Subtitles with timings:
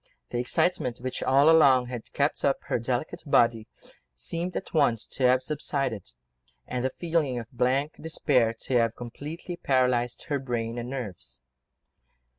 [0.31, 3.67] The excitement which all along had kept up her delicate body
[4.15, 6.15] seemed at once to have subsided,
[6.65, 11.39] and the feeling of blank despair to have completely paralysed her brain and nerves.